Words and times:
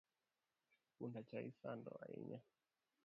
Punda 0.95 1.21
cha 1.27 1.37
isando 1.49 1.91
ahinya 2.03 2.39